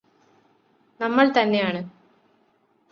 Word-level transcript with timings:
നമ്മള് 0.99 1.31
തന്നെയാണ് 1.37 1.81